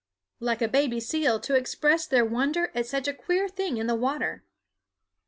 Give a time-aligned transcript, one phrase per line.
[0.39, 3.93] _like a baby seal to express their wonder at such a queer thing in the
[3.93, 4.43] water.